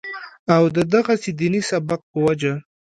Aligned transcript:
او 0.55 0.63
دغسې 0.95 1.29
د 1.35 1.37
ديني 1.39 1.61
سبق 1.69 1.99
پۀ 2.09 2.17
وجه 2.25 2.53